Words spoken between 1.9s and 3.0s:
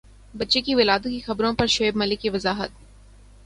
ملک کی وضاحت